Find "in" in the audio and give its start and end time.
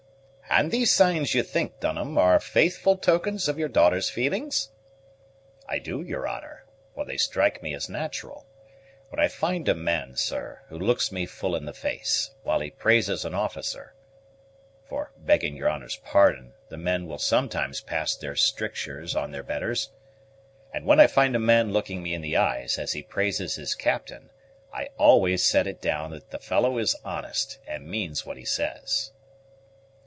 11.55-11.63, 22.13-22.19